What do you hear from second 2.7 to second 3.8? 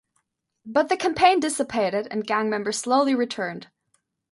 slowly returned.